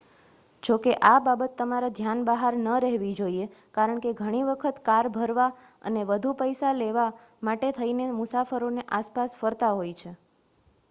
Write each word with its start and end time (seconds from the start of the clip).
જો 0.63 0.75
કે 0.79 0.93
આ 1.07 1.17
બાબત 1.23 1.51
તમારા 1.57 1.89
ધ્યાન 1.97 2.21
બહાર 2.29 2.55
ન 2.57 2.69
રહેવી 2.83 3.11
જોઈએ 3.17 3.43
કારણકે 3.75 4.13
ઘણી 4.15 4.41
વખત 4.47 4.81
કાર 4.83 5.09
ભરવા 5.11 5.49
અને 5.83 6.05
વધુ 6.05 6.31
પૈસા 6.39 6.71
લેવા 6.77 7.05
માટે 7.43 7.71
થઈને 7.75 8.07
મુસાફરોને 8.15 8.87
આસપાસ 8.93 9.37
ફરતા 9.37 9.71
હોય 9.73 9.95
છે 9.95 10.15